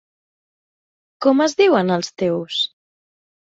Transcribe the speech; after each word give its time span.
Com 1.25 1.43
es 1.45 1.55
diuen 1.59 1.97
els 1.97 2.11
teus!? 2.23 2.59